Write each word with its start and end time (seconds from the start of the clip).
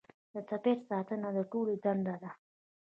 د 0.33 0.35
طبیعت 0.49 0.79
ساتنه 0.89 1.27
د 1.37 1.39
ټولو 1.51 1.73
دنده 1.83 2.15
ده 2.23 2.31